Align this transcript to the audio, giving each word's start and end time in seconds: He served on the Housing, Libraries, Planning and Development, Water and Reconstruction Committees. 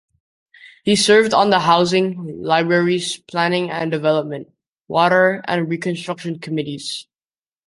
He 0.83 0.95
served 0.95 1.31
on 1.31 1.51
the 1.51 1.59
Housing, 1.59 2.41
Libraries, 2.41 3.17
Planning 3.17 3.69
and 3.69 3.91
Development, 3.91 4.51
Water 4.87 5.43
and 5.47 5.69
Reconstruction 5.69 6.39
Committees. 6.39 7.05